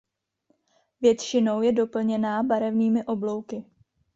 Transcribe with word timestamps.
Většinou 1.01 1.61
je 1.61 1.71
doplněná 1.73 2.43
barevnými 2.43 3.03
oblouky. 3.05 3.65